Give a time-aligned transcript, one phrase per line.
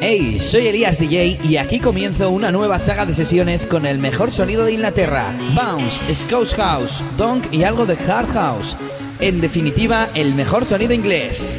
[0.00, 4.30] Hey, soy Elías DJ y aquí comienzo una nueva saga de sesiones con el mejor
[4.30, 8.76] sonido de Inglaterra: Bounce, Scouse House, Donk y algo de Hard House.
[9.20, 11.58] En definitiva, el mejor sonido inglés.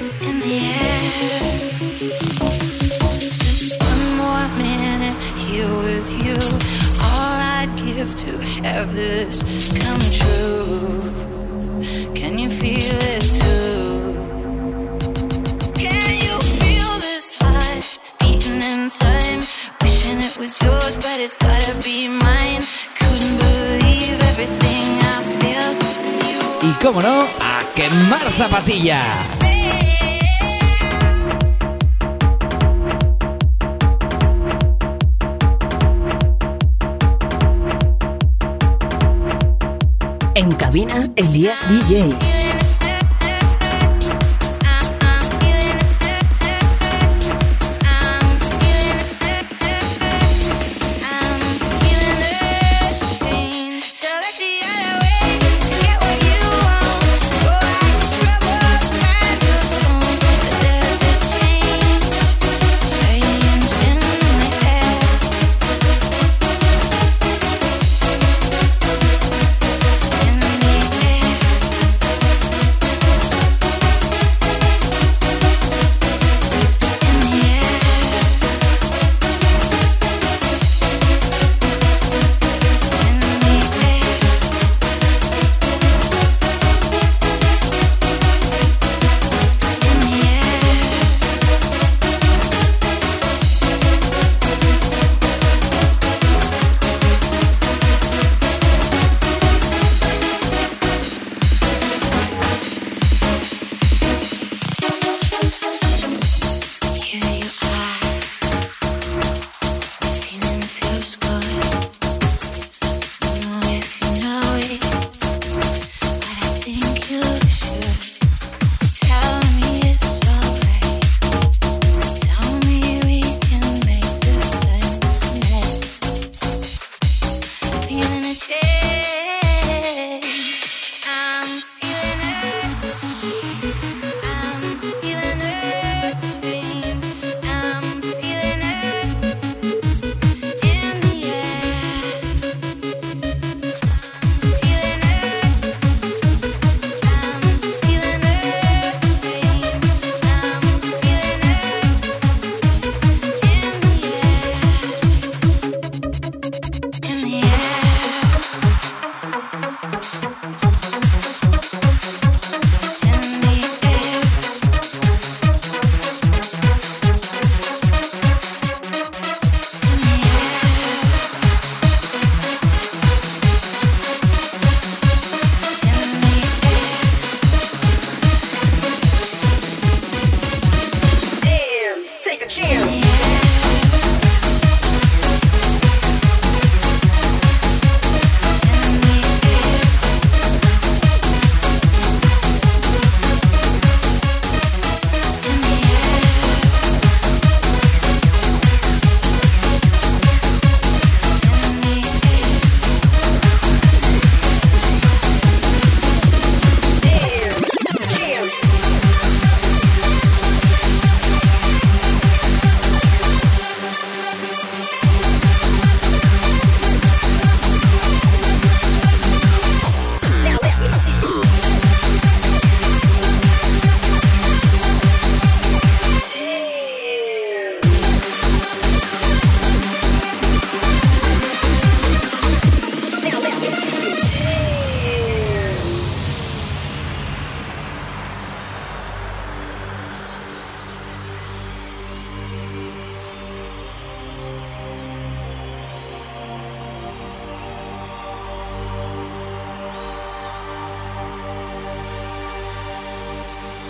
[8.79, 9.43] have this
[9.83, 11.01] come true?
[12.13, 13.91] Can you feel it too?
[15.83, 17.81] Can you feel this high,
[18.21, 19.41] beating in time?
[19.81, 22.63] Wishing it was yours, but it's gotta be mine.
[22.99, 25.69] Couldn't believe everything I feel.
[26.63, 29.58] Y cómo no, a quemar zapatillas.
[40.69, 42.68] Cabina, Elías DJ.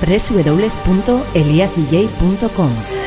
[0.10, 2.99] www.eliasdj.com.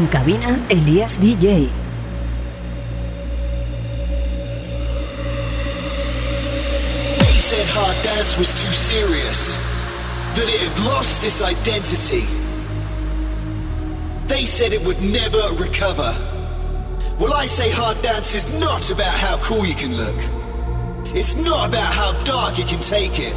[0.00, 1.68] En cabina, Elías DJ.
[7.18, 9.56] They said hard dance was too serious,
[10.36, 12.24] that it had lost its identity.
[14.26, 16.16] They said it would never recover.
[17.18, 20.16] Well, I say hard dance is not about how cool you can look.
[21.14, 23.34] It's not about how dark you can take it.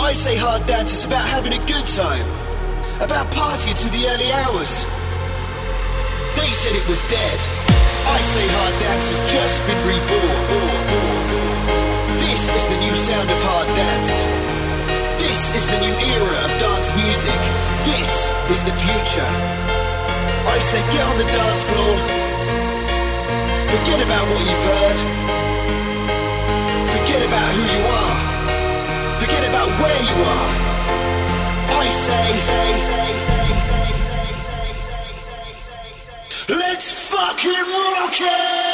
[0.00, 2.37] I say hard dance is about having a good time
[3.00, 4.82] about partying to the early hours.
[6.34, 7.38] They said it was dead.
[8.10, 10.42] I say hard dance has just been reborn.
[12.18, 14.10] This is the new sound of hard dance.
[15.22, 17.40] This is the new era of dance music.
[17.86, 18.10] This
[18.50, 19.30] is the future.
[20.50, 21.94] I say get on the dance floor.
[23.78, 24.98] Forget about what you've heard.
[26.98, 28.18] Forget about who you are.
[29.22, 30.67] Forget about where you are.
[36.50, 38.67] Let's fucking rock it!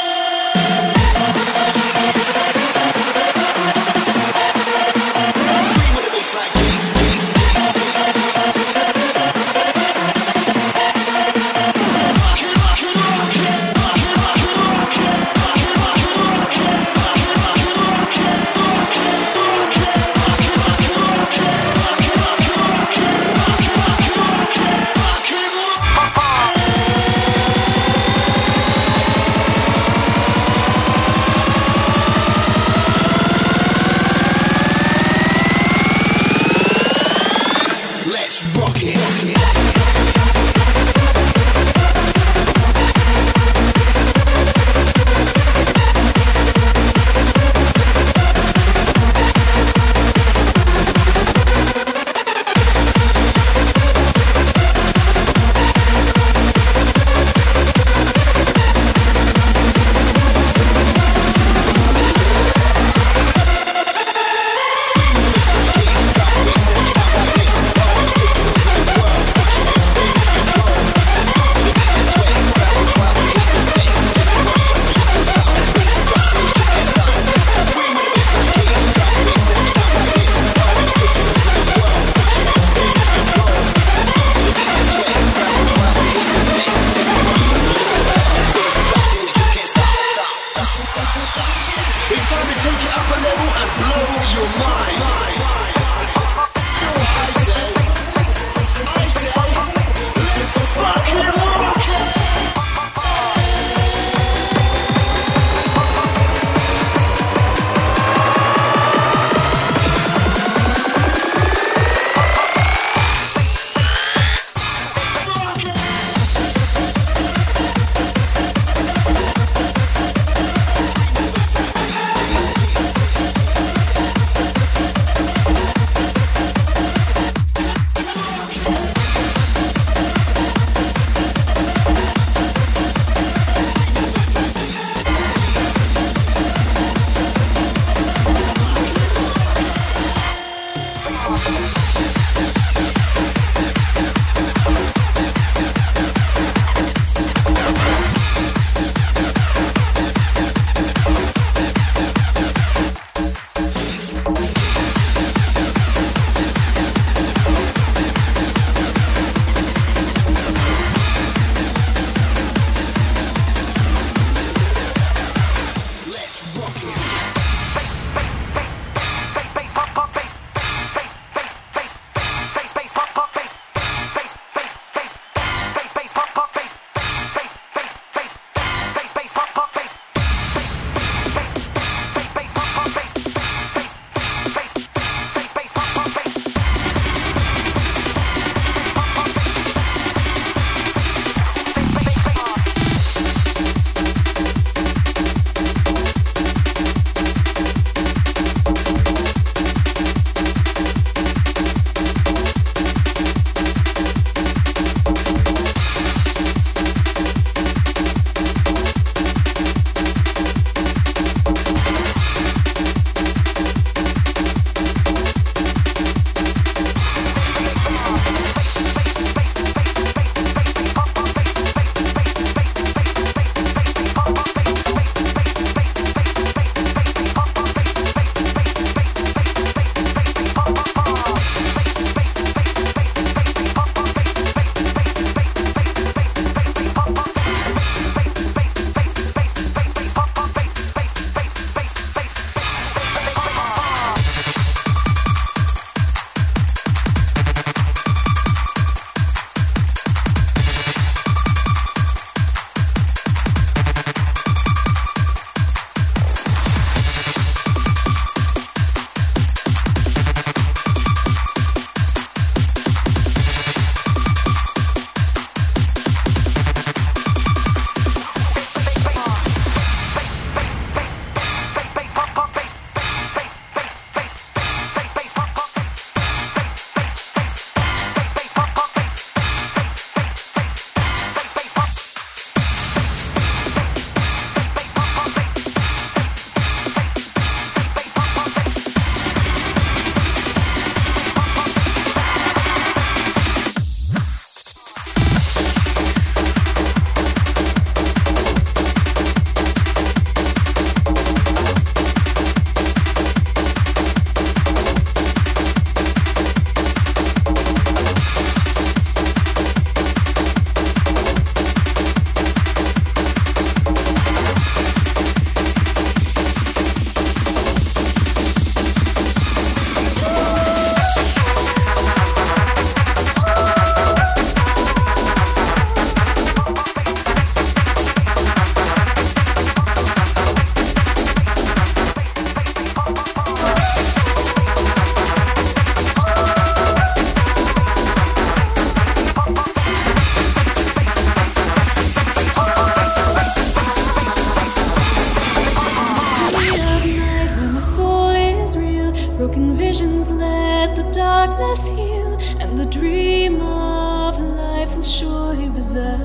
[349.37, 356.21] Broken visions let the darkness heal, and the dream of life will surely reside.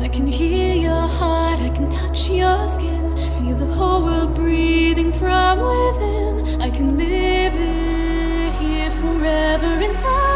[0.00, 5.12] I can hear your heart, I can touch your skin, feel the whole world breathing
[5.12, 6.62] from within.
[6.62, 10.35] I can live it here forever inside.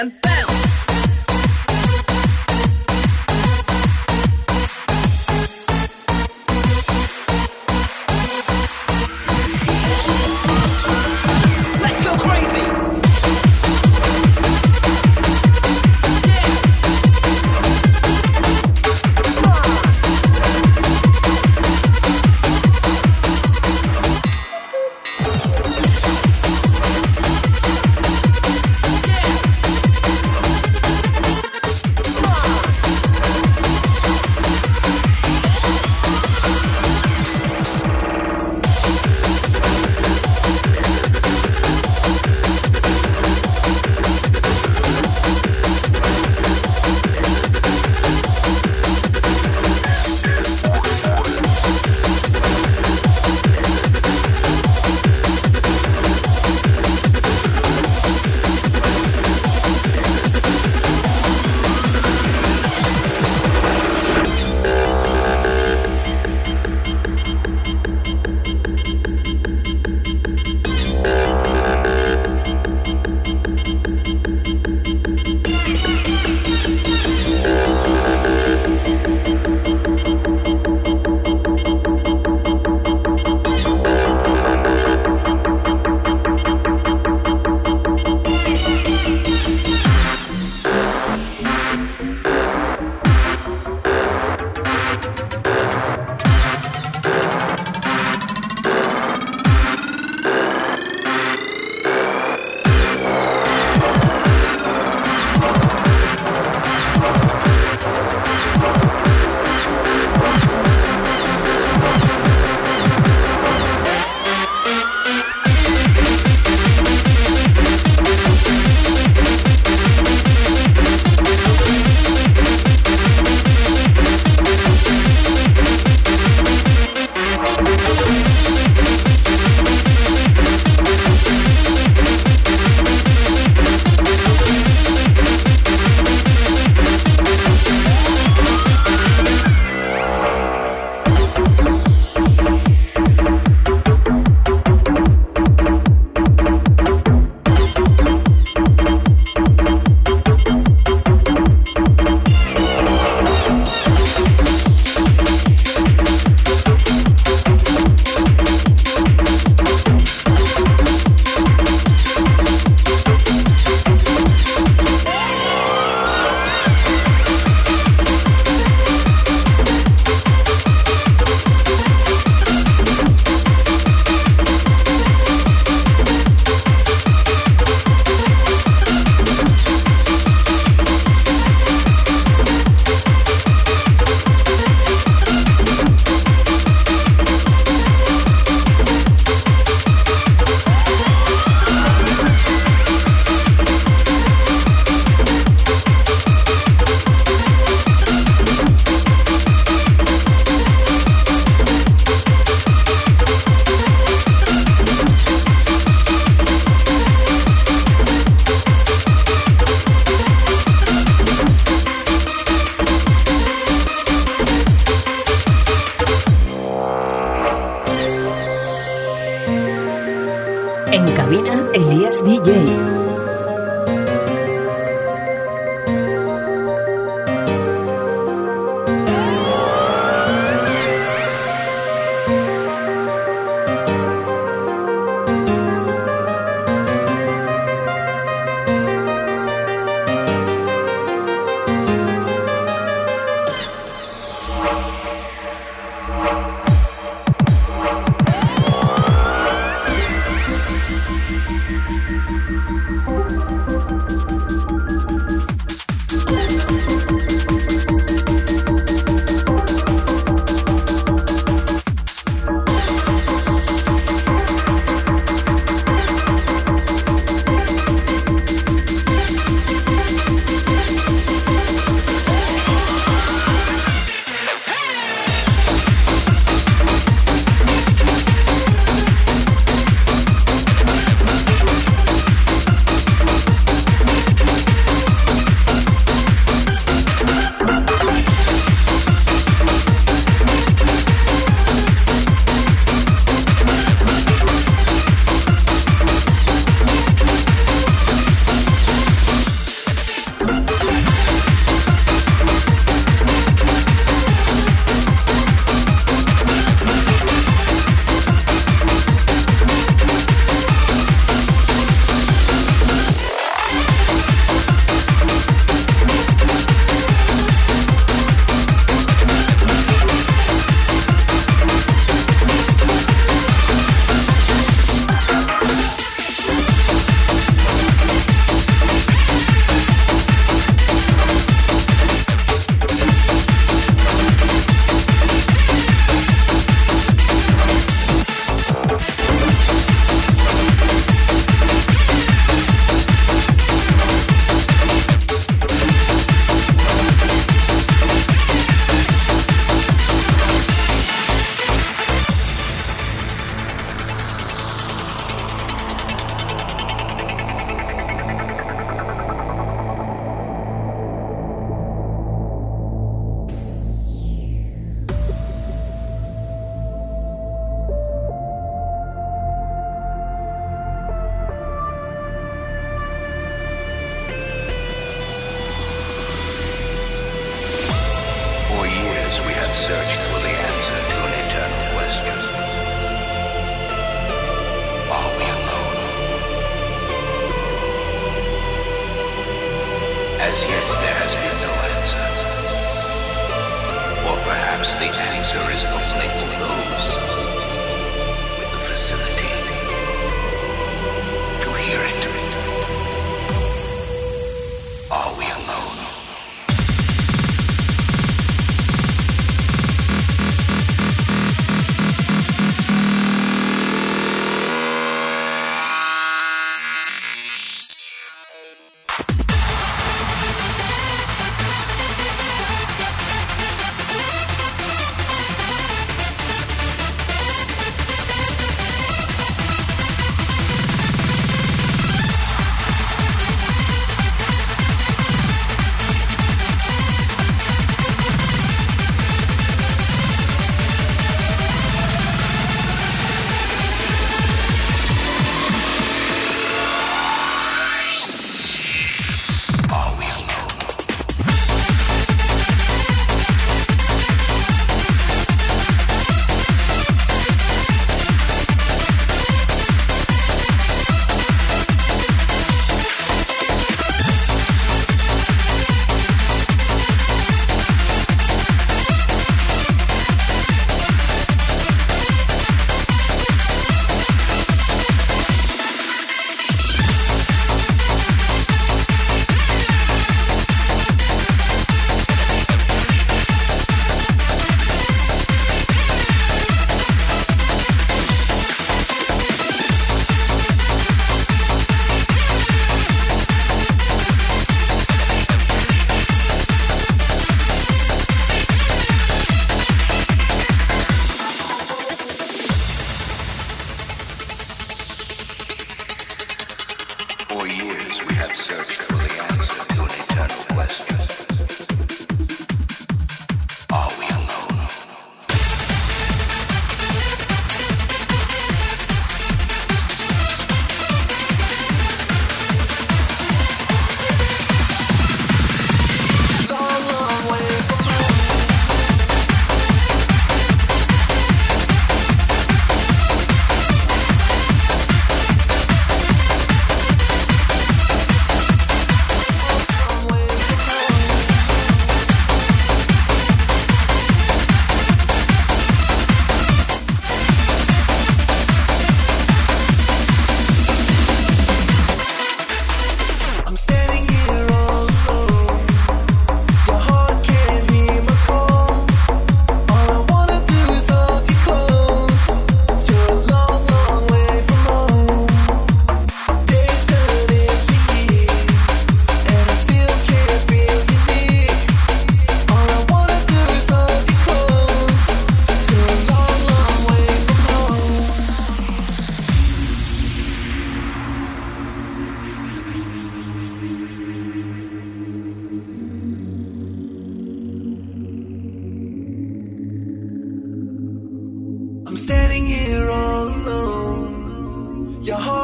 [0.00, 0.29] And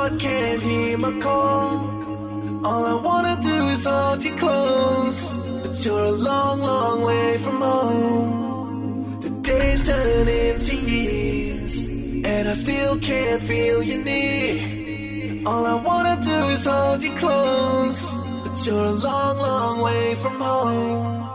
[0.09, 2.65] heart can't hear my call.
[2.65, 7.61] All I wanna do is hold you close, but you're a long, long way from
[7.61, 9.21] home.
[9.21, 11.83] The days turn into years,
[12.25, 15.47] and I still can't feel you need.
[15.47, 18.03] All I wanna do is hold you close,
[18.45, 21.26] but you're a long, long way from home.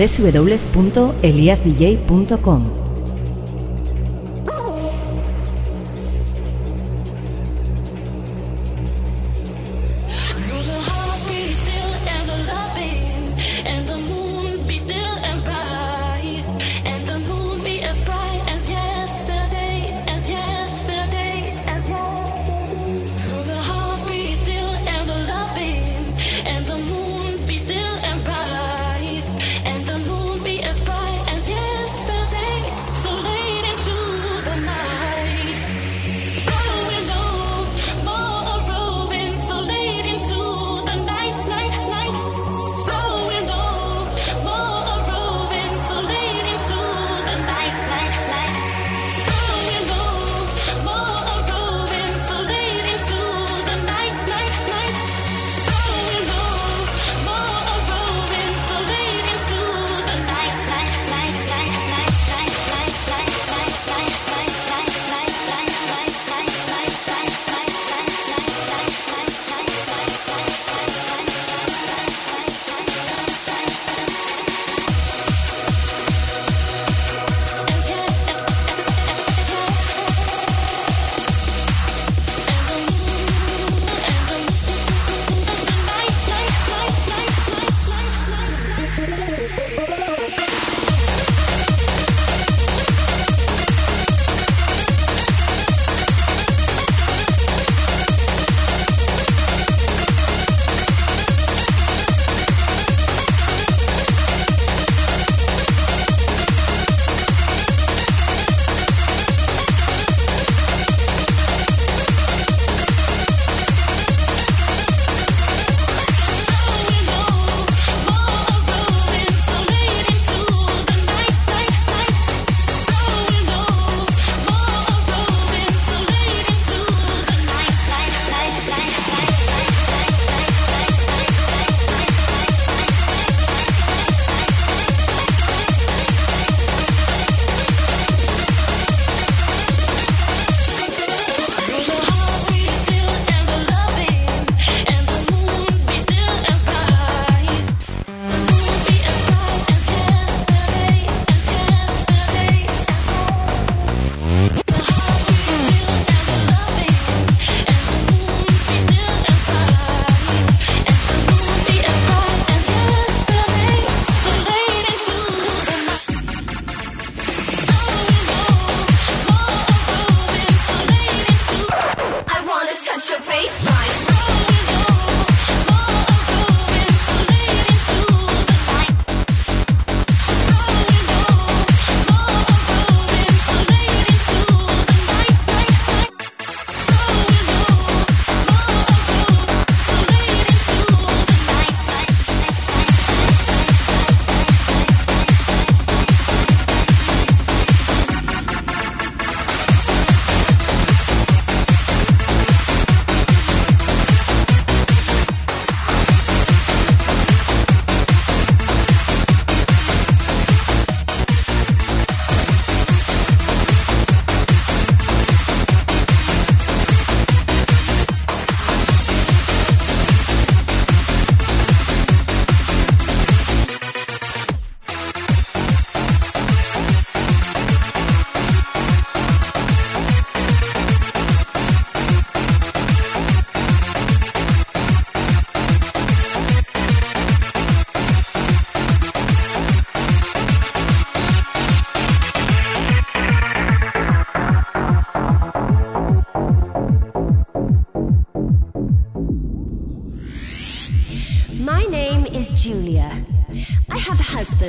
[0.00, 2.89] www.eliasdj.com.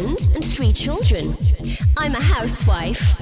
[0.01, 1.35] husband and three children.
[1.97, 3.17] I'm a housewife.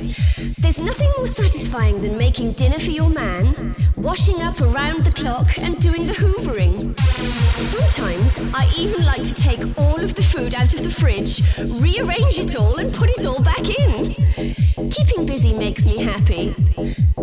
[0.58, 5.58] There's nothing more satisfying than making dinner for your man, washing up around the clock,
[5.58, 6.98] and doing the hoovering.
[7.00, 11.42] Sometimes I even like to take all of the food out of the fridge,
[11.82, 14.90] rearrange it all, and put it all back in.
[14.90, 16.56] Keeping busy makes me happy.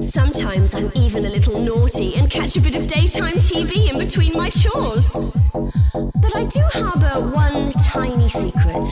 [0.00, 4.32] Sometimes I'm even a little naughty and catch a bit of daytime TV in between
[4.34, 5.12] my chores.
[5.12, 8.86] But I do harbour one tiny secret.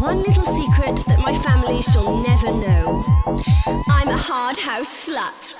[0.00, 3.04] One little secret that my family shall never know.
[3.88, 5.54] I'm a hard house slut.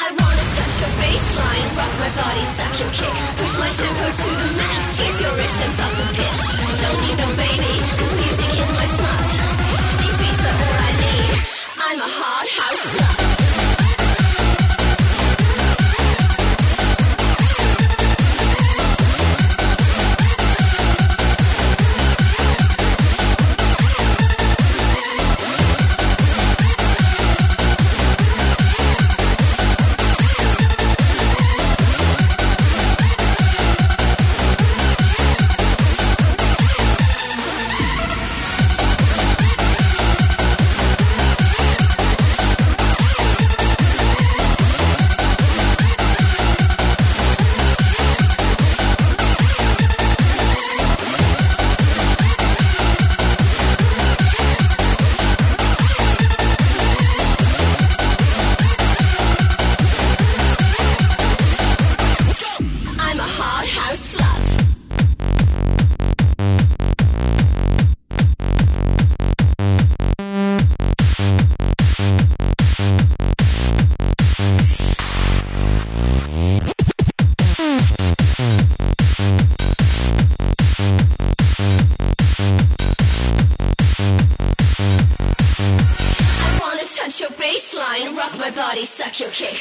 [0.00, 4.30] I wanna touch your baseline, rock my body, suck your kick, push my tempo to
[4.40, 6.42] the max, tease your wrist and fuck the pitch.
[6.80, 9.19] Don't need no baby, cause music is my smut.
[11.92, 13.39] I'm a hard house
[87.10, 89.58] touch your baseline, rock my body, suck your kick.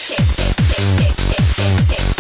[1.88, 2.19] Don't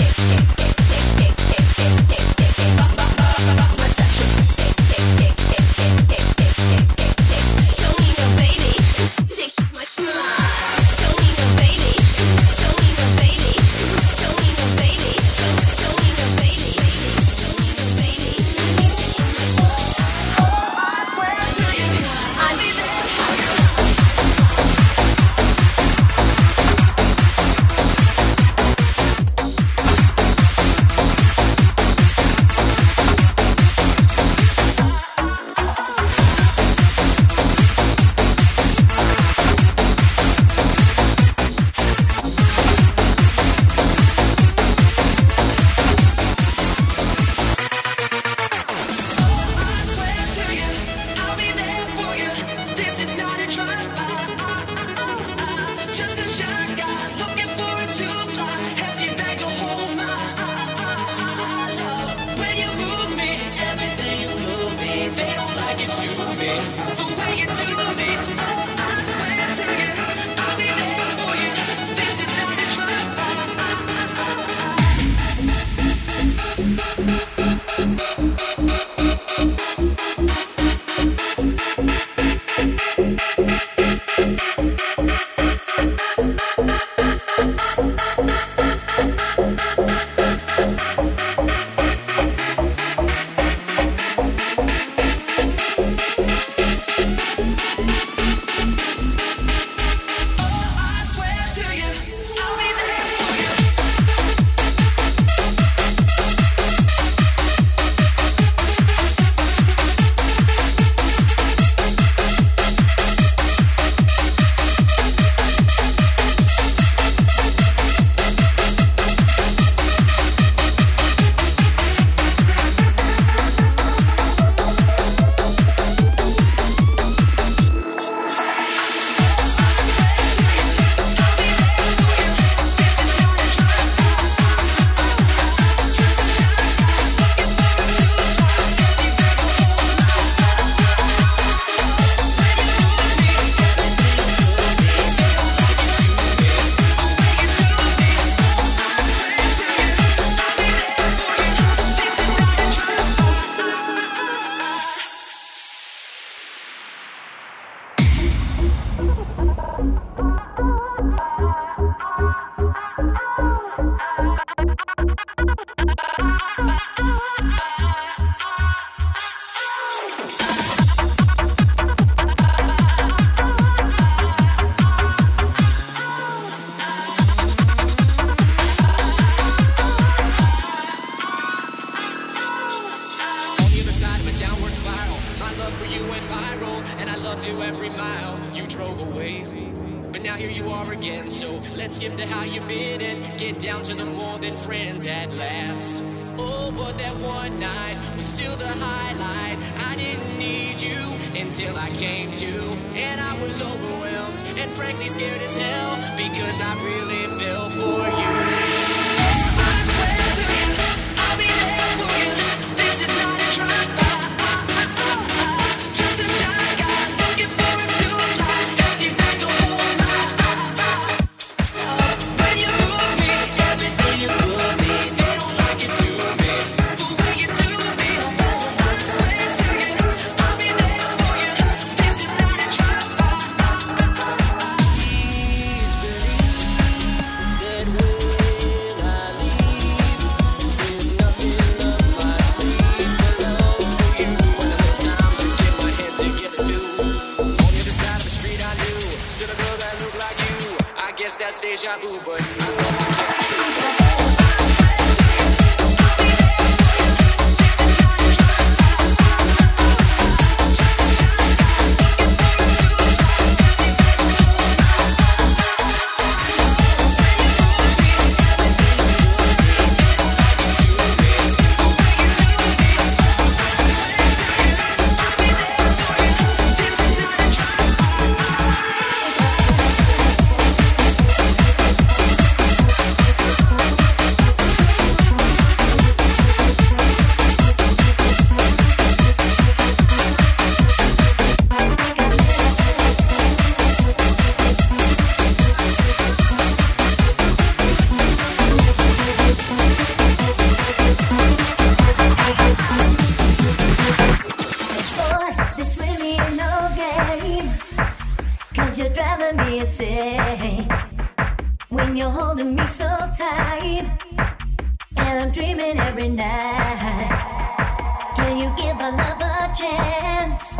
[316.39, 318.33] tonight.
[318.35, 320.79] Can you give our love a chance?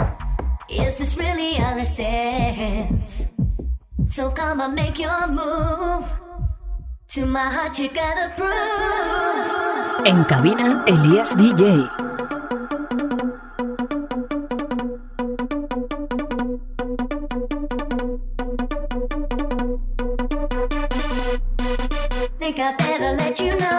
[0.69, 3.27] Is this really our stance?
[4.07, 6.05] So come and make your move.
[7.09, 10.05] To my heart, you gotta prove.
[10.05, 11.89] En cabina, Elías DJ.
[22.39, 23.78] Think I better let you know.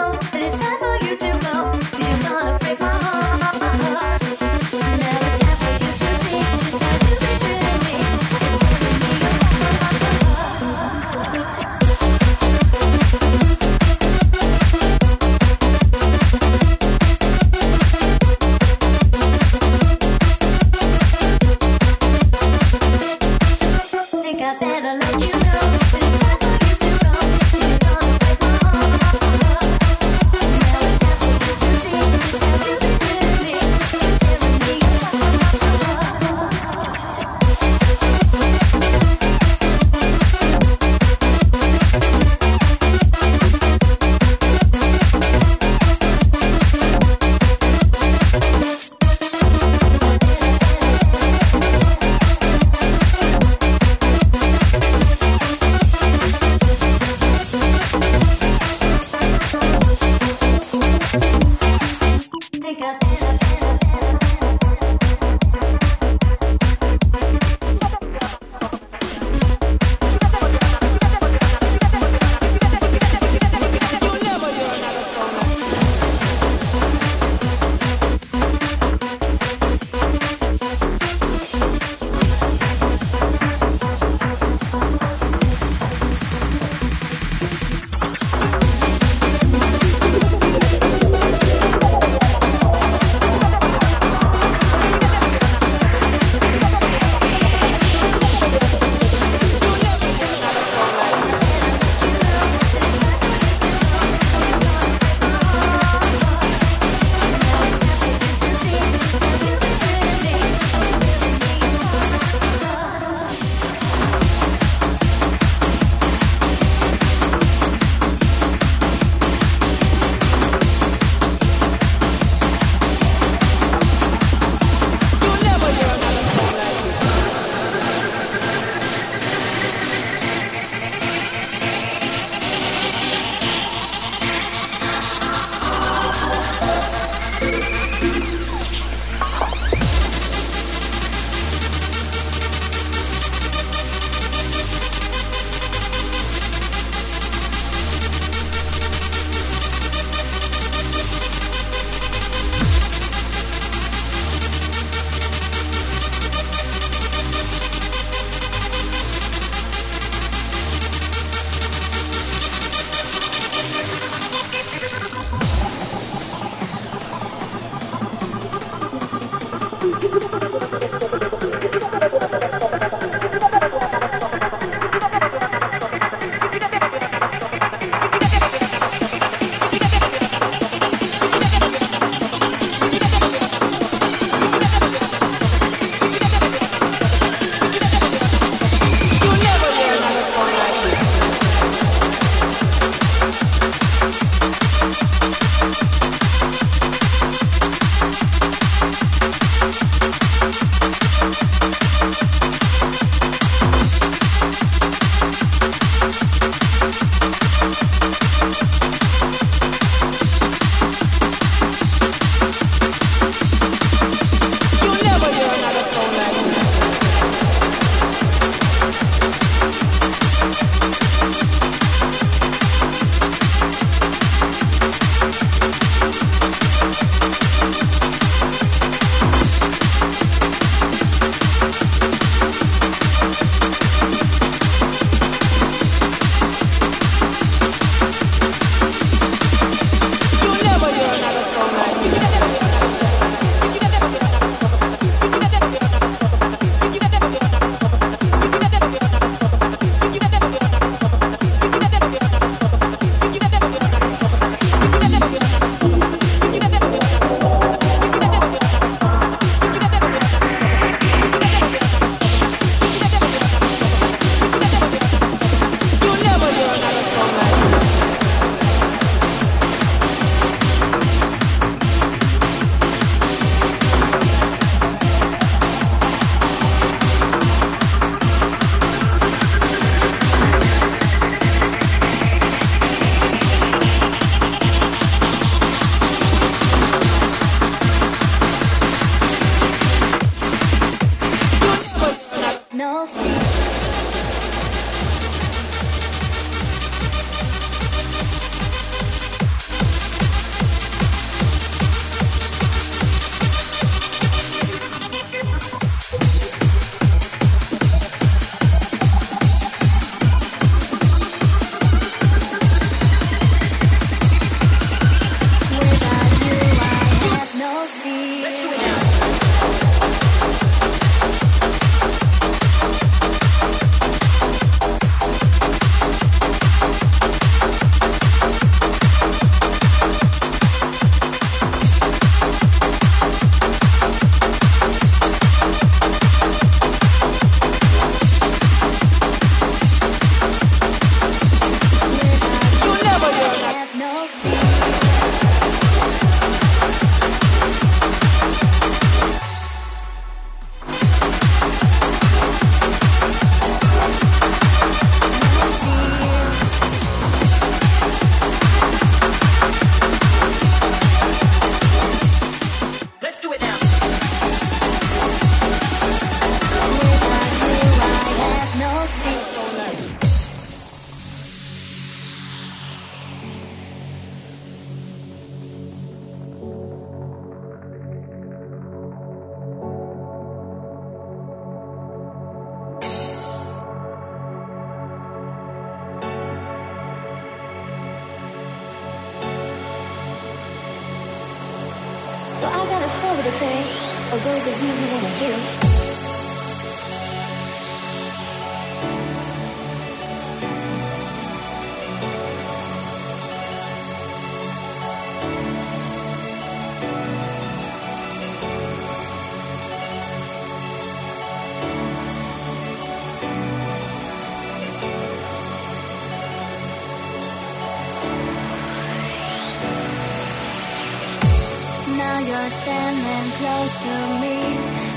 [423.19, 424.57] You're close to me.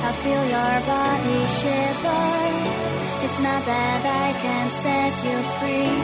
[0.08, 2.26] I feel your body shiver.
[3.24, 5.94] It's not that I can set you free.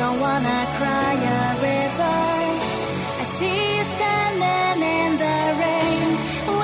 [0.00, 2.20] Don't wanna cry a river.
[3.22, 6.08] I see you standing in the rain.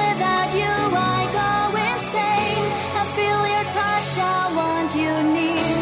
[0.01, 0.75] Without you,
[1.15, 1.53] I go
[1.91, 2.67] insane.
[3.01, 5.79] I feel your touch, I want you near.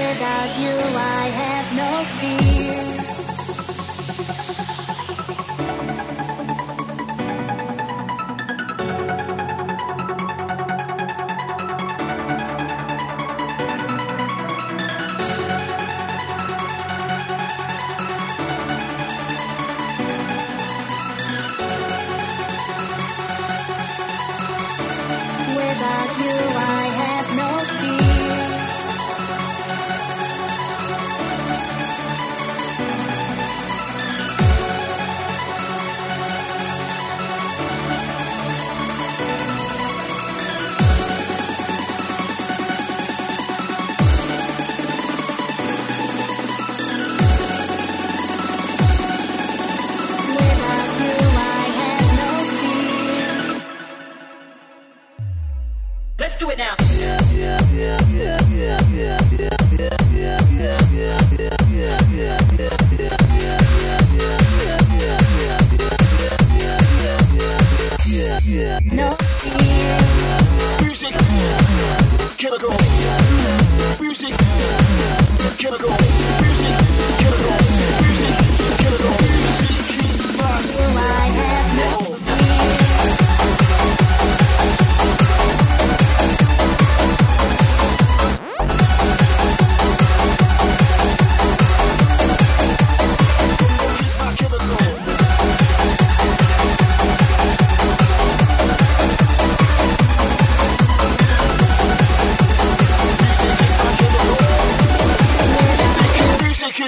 [0.00, 0.76] Without you,
[1.20, 2.67] I have no fear.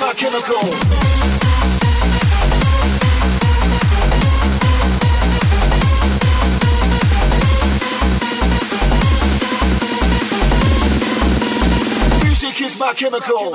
[0.00, 0.80] Music is my chemical.
[12.22, 13.50] Music is my chemical.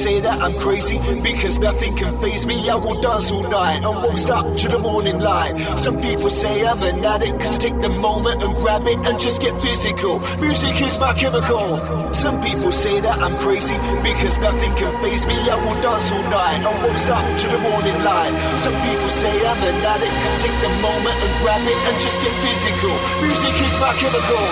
[0.00, 2.70] Say that I'm crazy because nothing can faze me.
[2.70, 5.78] I will dance all night and won't stop to the morning light.
[5.78, 9.20] Some people say I'm an addict cause I take the moment and grab it and
[9.20, 10.18] just get physical.
[10.40, 11.76] Music is my chemical.
[12.14, 15.34] Some people say that I'm crazy because nothing can faze me.
[15.36, 18.32] I will dance all night and won't stop to the morning light.
[18.56, 22.00] Some people say I'm an addict cause I take the moment and grab it and
[22.00, 22.96] just get physical.
[23.20, 24.48] Music is my chemical.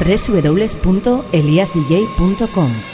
[0.00, 2.93] www.eliasdj.com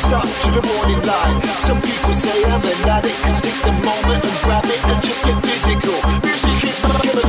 [0.00, 1.44] Stop to the morning light.
[1.60, 5.24] Some people say I'm an addict, cause take the moment and grab it and just
[5.24, 5.98] get physical.
[6.24, 7.21] Music is my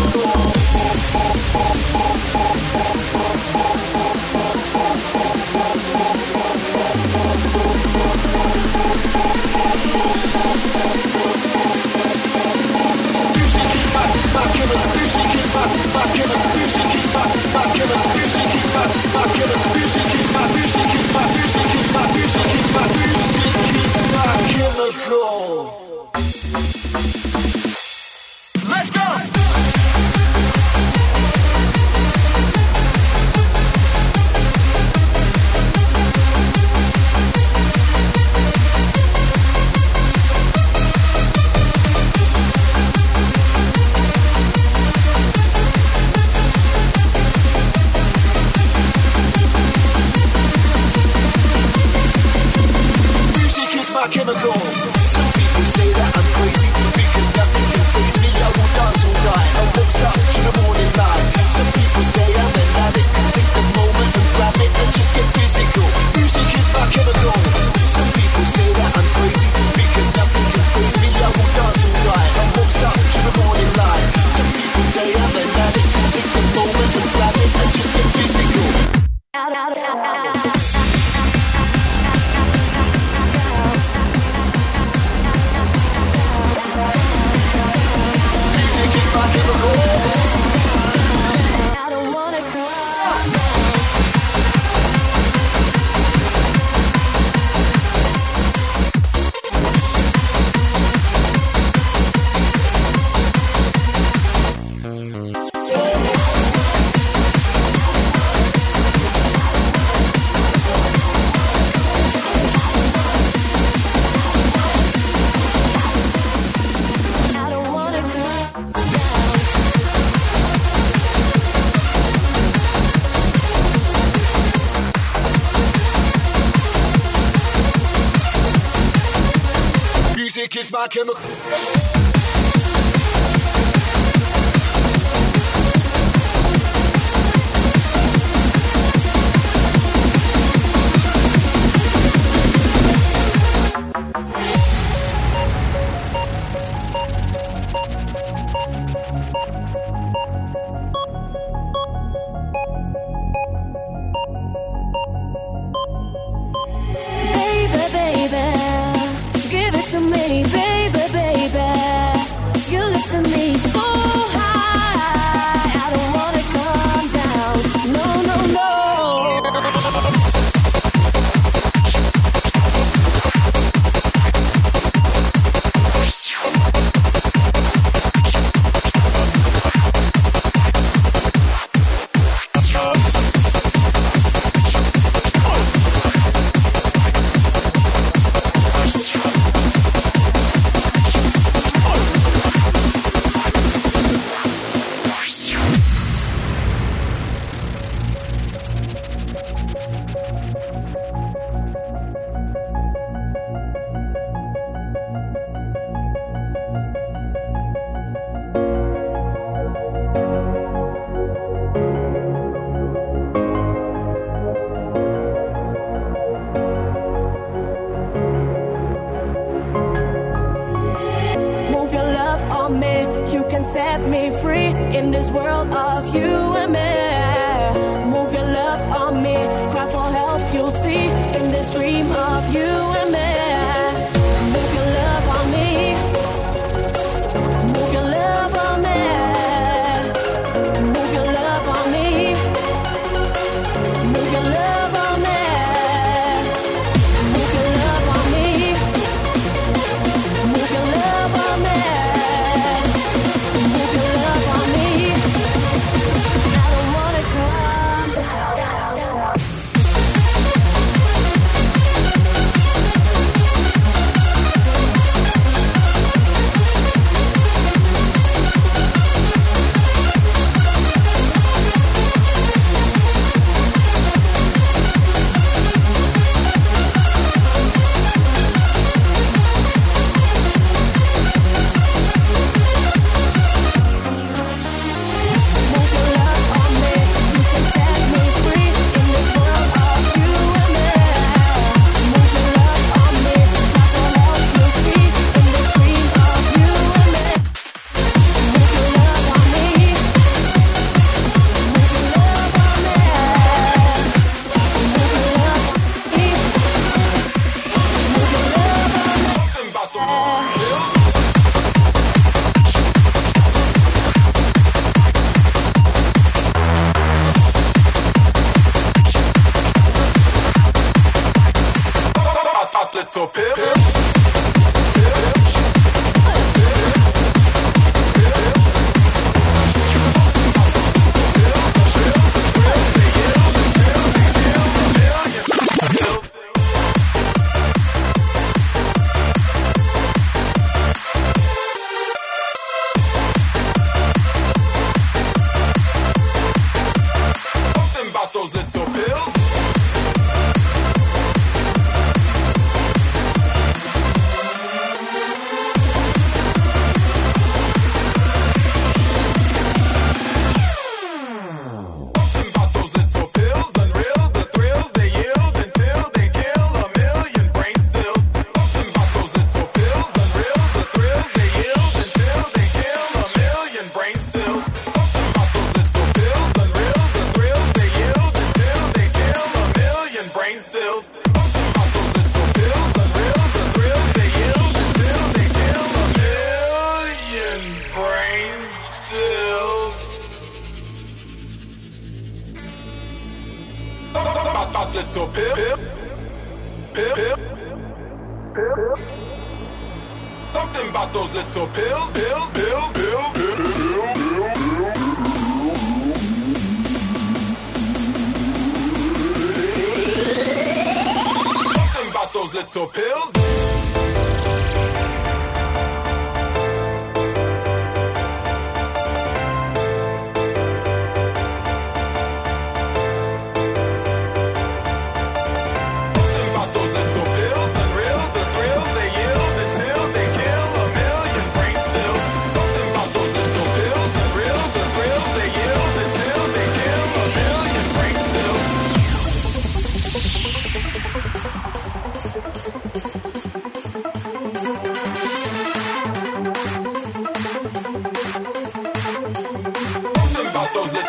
[130.94, 131.18] aquilo.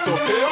[0.07, 0.44] About